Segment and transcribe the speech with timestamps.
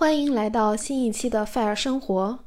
[0.00, 2.38] 欢迎来到新一期的《费尔生活》。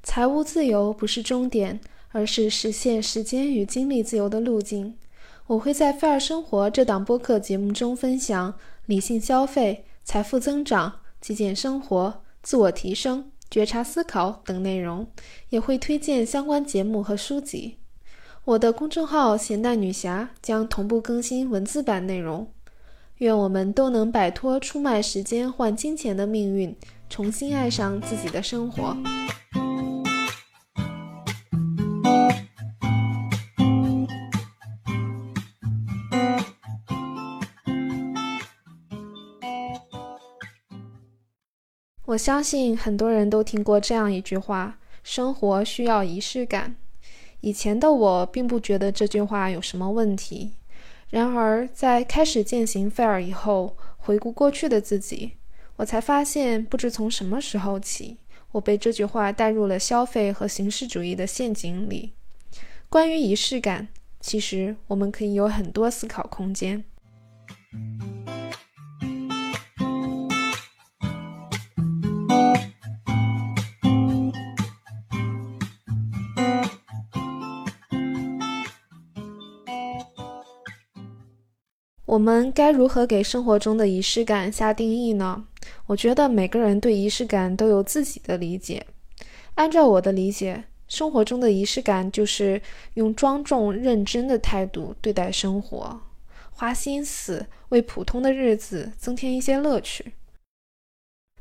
[0.00, 4.96] 财务自由不是终点，而是实现时间与精力自由的路径。
[5.48, 8.54] 我会在《费尔生活》这档播客节目中分享
[8.86, 15.08] 理性消费、财富增长、极简生活、自我提升、觉察思考等内容，
[15.48, 17.78] 也会推荐相关节目和书籍。
[18.44, 22.46] 我的公众号“咸蛋女侠”将同步更新文字版内容。
[23.16, 26.76] 愿我们都能摆脱出卖时间换金钱的命运。
[27.10, 28.96] 重新爱上自己的生活。
[42.06, 46.76] 我相信很多人都听过这样一句话：“生活需要仪式感。”
[47.40, 50.54] 以前的我并不觉得这句话有什么问题，
[51.10, 55.39] 然而在开始践行费尔以后，回顾过去的自己。
[55.80, 58.18] 我才发现，不知从什么时候起，
[58.52, 62.12] 我被这句话带入了消费和形式主义的陷阱里。
[62.90, 63.88] 关于仪式感，
[64.20, 66.84] 其实我们可以有很多思考空间。
[82.04, 85.46] 我们该如何给生活中的仪式感下定义呢？
[85.86, 88.86] 我觉得每个人对仪式感都有自己的理解。
[89.54, 92.60] 按照我的理解，生活中的仪式感就是
[92.94, 96.00] 用庄重认真的态度对待生活，
[96.50, 100.12] 花心思为普通的日子增添一些乐趣。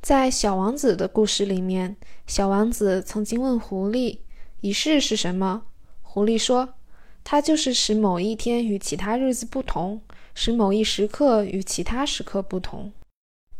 [0.00, 4.18] 在《小王子》的故事里面，小王子曾经问狐狸
[4.60, 5.62] ：“仪式是什么？”
[6.02, 6.74] 狐狸说
[7.24, 10.00] ：“它就是使某一天与其他日子不同。”
[10.36, 12.92] 使某一时刻与其他时刻不同。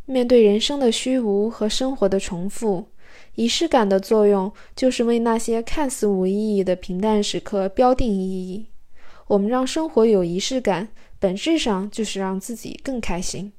[0.06, 2.88] 面对人生的虚无和生活的重复，
[3.36, 8.66] 仪式感的作用就是为那些看似无意义的平淡时刻标定意义。
[9.28, 10.88] 我们让生活有仪式感，
[11.18, 13.52] 本质上就是让自己更开心。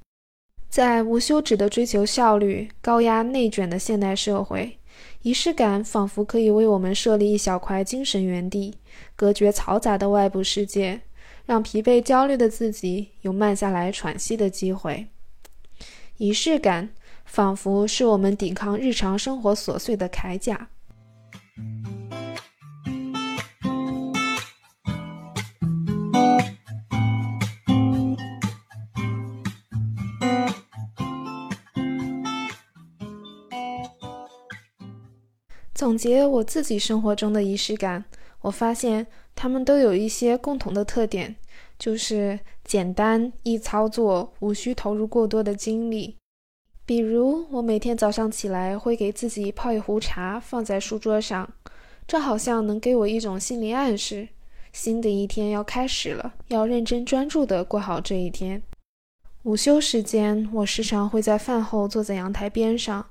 [0.69, 4.77] 在无休止的追求效率、高压内卷的现代社会，
[5.23, 8.75] 仪式感仿佛可以为我们设立一小块精神园地，
[9.15, 11.01] 隔绝嘈杂的外部世界。
[11.45, 15.07] 让疲惫、焦虑的自己有慢下来喘息的机会。
[16.17, 16.89] 仪式感
[17.25, 20.69] 仿佛是我们抵抗日常生活琐碎的铠甲。
[35.73, 38.05] 总结我自己生活中的仪式感，
[38.41, 39.07] 我发现。
[39.37, 41.35] 他们都有一些共同的特点，
[41.77, 46.17] 就是简单易操作，无需投入过多的精力。
[46.85, 51.51] 比如，我每天早上起来会给自己泡一壶茶，放在书桌上，
[52.07, 54.27] 这好像能给我一种心理暗示：
[54.71, 58.61] 新的一天要开始了，要认真专注地过好这一天。
[59.43, 63.05] 午休时间，我时常会在饭后坐在阳台边上。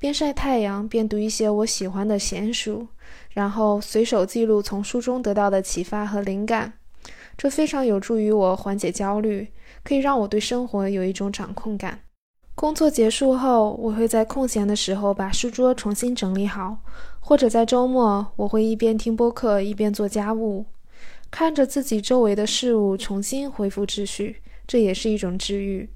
[0.00, 2.86] 边晒太阳边读一些我喜欢的闲书，
[3.30, 6.77] 然后随手记录从书中得到的启发和灵感，
[7.38, 9.46] 这非常有助于我缓解焦虑，
[9.84, 12.00] 可以让我对生活有一种掌控感。
[12.56, 16.78] 工作结束后，我会在空闲的时候把书桌重新整理好，
[17.20, 20.66] 或者在周末，我会一边听播客一边做家务，
[21.30, 25.88] 看着自己周围的事物重新恢复秩序，这也是一种治愈。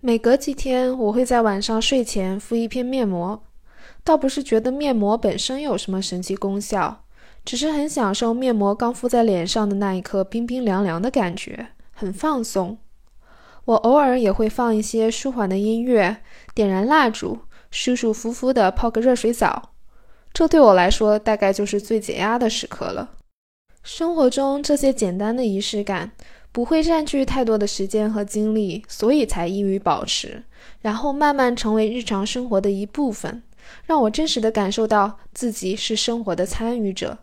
[0.00, 3.42] 每隔几天，我会在晚上睡前敷一片面膜，
[4.02, 7.03] 倒不是觉得面膜本身有什么神奇功效，
[7.44, 12.78] 只是很享受面膜刚敷在脸上的那一刻冰冰凉凉的感觉，很放松。
[13.66, 16.18] 我偶尔也会放一些舒缓的音乐，
[16.54, 17.38] 点燃蜡烛，
[17.70, 19.70] 舒舒服服的泡个热水澡，
[20.32, 23.10] 这对我来说大概就是最解压的时刻了。
[23.82, 26.12] 生活中这些简单的仪式感。
[26.54, 30.44] 不会占据太多的时间和精力，所以才易于保持，
[30.82, 33.42] 然后慢慢成为日常生活的一部分，
[33.86, 37.18] 让我真实的感受到自己是生活的参与者。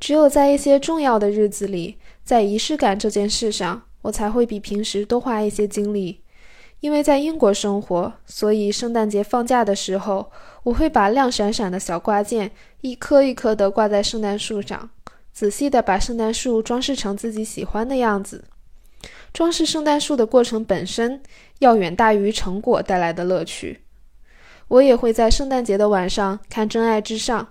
[0.00, 6.20] 只有在一些重要的日子里，在仪式感这件事上，我才会比平时多花一些精力。
[6.80, 10.30] 因为在英国生活，所以圣诞节放假的时候，
[10.64, 12.50] 我会把亮闪闪的小挂件
[12.82, 14.90] 一颗一颗地挂在圣诞树上，
[15.32, 18.44] 仔细地把圣诞树装饰成自己喜欢的样子。
[19.32, 21.22] 装饰圣诞树的过程本身
[21.60, 23.80] 要远大于成果带来的乐趣。
[24.68, 27.42] 我也会在圣诞节的晚上看《真爱至上》，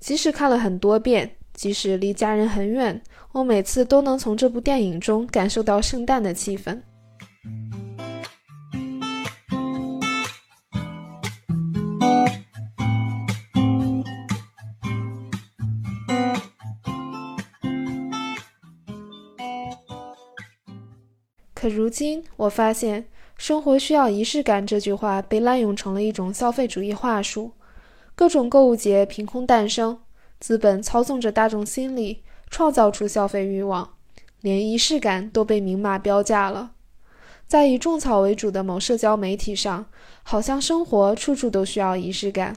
[0.00, 3.02] 即使看了很多遍，即使离家人很远
[3.32, 6.80] 我每次都能从这部电影中感受到圣诞的气氛。
[21.52, 27.50] 可如今我发现生活需要仪式感这句话被滥用成了一种消费主义话术。
[28.14, 29.98] 各种购物节凭空诞生
[30.40, 33.94] 资本操纵着大众心理，创造出消费欲望，
[34.40, 36.72] 连仪式感都被明码标价了。
[37.46, 39.86] 在以种草为主的某社交媒体上，
[40.22, 42.56] 好像生活处处都需要仪式感：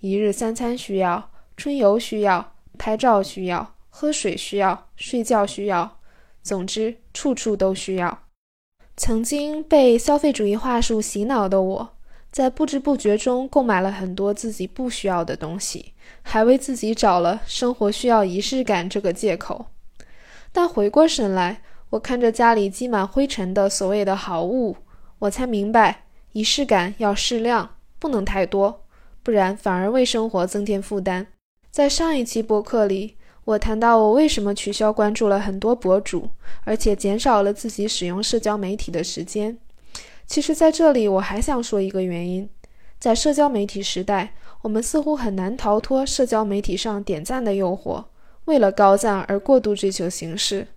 [0.00, 5.98] 一日三餐需要，春游需要，拍照需要，喝水需要，睡觉需要，
[6.42, 8.22] 总之处处都需要。
[8.96, 11.96] 曾经被消费主义话术洗脑的我，
[12.30, 15.92] 在不知不觉中购买了很多自己不需要的东西，
[16.22, 19.66] 还为自己找了“生活需要仪式感”这个借口。
[20.52, 24.76] 但回过神来，我看着家里积满灰尘的所谓的好物，
[25.18, 28.84] 我才明白，仪式感要适量，不能太多，
[29.22, 31.26] 不然反而为生活增添负担。
[31.70, 36.30] 在上一期播客里，我谈到我为什么取消关注了很多博主，
[36.64, 39.58] 而且减少了自己使用社交媒体的时间。
[40.30, 42.48] 其实，在这里我还想说一个原因，
[43.00, 44.32] 在社交媒体时代，
[44.62, 48.04] 我们似乎很难逃脱社交媒体上点赞的诱惑，
[48.44, 50.68] 为了高赞而过度追求形式。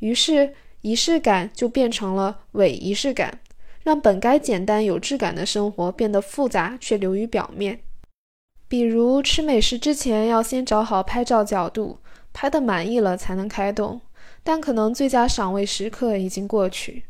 [0.00, 3.38] 于是，仪式感就变成了伪仪式感，
[3.84, 7.78] 让本该简单有质感的生活变得复杂却流于表面。
[8.66, 11.98] 比如，吃美食之前要先找好拍照角度，
[12.32, 14.00] 拍得满意了才能开动，
[14.42, 17.04] 但可能最佳赏味时刻已经过去。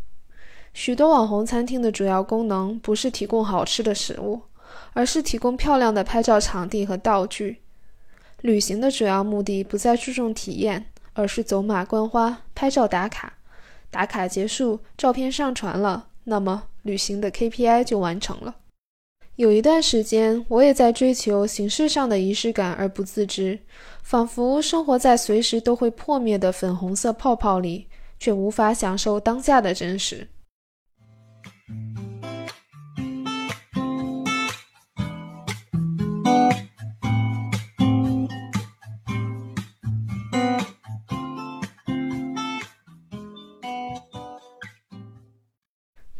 [0.78, 4.40] 许多网红餐厅的主要功能不是提供好吃的食物，
[4.92, 7.62] 而是提供漂亮的拍照场地和道具。
[8.42, 10.86] 旅行的主要目的不再注重体验。
[11.14, 13.38] 而是走马观花，拍照打卡，
[13.90, 18.54] 打卡结束，照片上传了，那么旅行的 KPI 就完成了。
[19.34, 23.58] 有一段时间，我也在追求形式上的仪式感而不自知，
[24.04, 27.88] 仿佛生活在随时都会破灭的粉红色泡泡里，
[28.20, 30.28] 却无法享受当下的真实。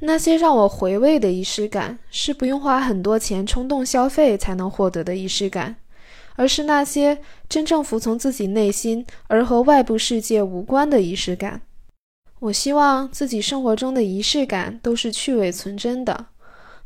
[0.00, 5.76] 那些让我回味的仪式感，是不用花很多钱冲动消费才能获得的仪式感，
[6.34, 7.18] 而是那些
[7.48, 11.60] 真正服从自己内心而和外部世界无关的仪式感。
[12.40, 16.26] 我希望自己生活中的仪式感都是去伪存真的。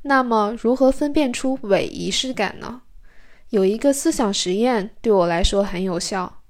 [0.02, 2.82] 那么，如何分辨出伪仪式感呢？
[3.52, 6.40] 有一个思想实验对我来说很有效，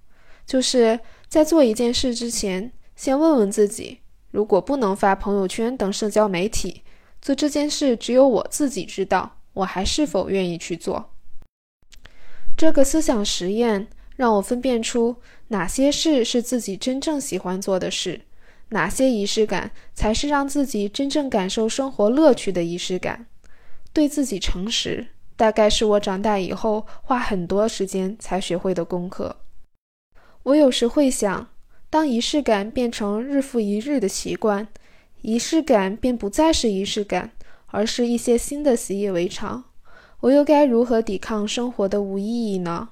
[0.47, 3.99] 就是在做一件事之前，先问问自己。
[4.31, 6.83] 如果不能发朋友圈等社交媒体，
[7.21, 11.13] 做这件事只有我自己知道，我还是否愿意去做？
[12.57, 15.17] 这个思想实验让我分辨出
[15.49, 18.21] 哪些事是自己真正喜欢做的事，
[18.69, 23.27] 哪些仪式感才是让自己真正感受生活乐趣的仪式感。
[23.93, 25.09] 对自己诚实，
[25.43, 29.35] 大概是我长大以后花很多时间才学会的功课。
[30.45, 31.49] 我有时会想。
[31.91, 34.69] 当仪式感变成日复一日的习惯，
[35.23, 37.33] 仪式感便不再是仪式感，
[37.67, 39.65] 而是一些新的习以为常。
[40.21, 42.91] 我又该如何抵抗生活的无意义呢？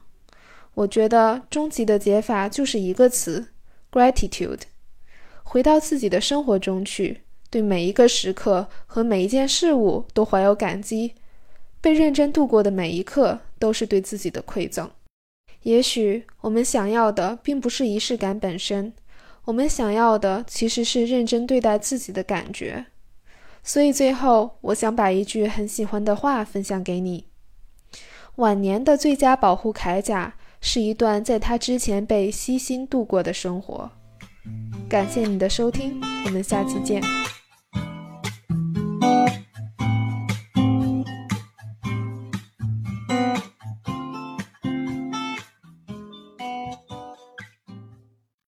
[0.74, 3.52] 我觉得终极的解法就是一个词
[3.92, 4.62] ：gratitude。
[5.44, 11.14] 回到自己的生活中去，对每一个时刻和每一件事物都怀有感激。
[11.80, 14.90] 被认真度过的每一刻，都是对自己的馈赠。
[15.62, 18.92] 也许我们想要的并不是仪式感本身，
[19.44, 22.86] 我们想要的其实是认真对待自己的感觉。
[23.62, 27.26] 所以最后，我想把一句很喜欢的话分享给你：
[28.36, 33.90] 晚年的最佳保护铠甲，是一段在他之前被悉心度过的生活。
[34.88, 37.02] 感谢你的收听，我们下期见。